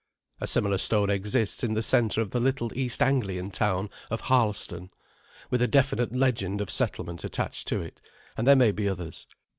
A 0.39 0.47
similar 0.47 0.79
stone 0.79 1.11
exists 1.11 1.63
in 1.63 1.75
the 1.75 1.83
centre 1.83 2.21
of 2.21 2.31
the 2.31 2.39
little 2.39 2.75
East 2.75 3.03
Anglian 3.03 3.51
town 3.51 3.87
of 4.09 4.21
Harleston, 4.21 4.89
with 5.51 5.61
a 5.61 5.67
definite 5.67 6.11
legend 6.11 6.59
of 6.59 6.71
settlement 6.71 7.23
attached 7.23 7.67
to 7.67 7.81
it; 7.83 8.01
and 8.35 8.47
there 8.47 8.55
may 8.55 8.71
be 8.71 8.89
others. 8.89 9.27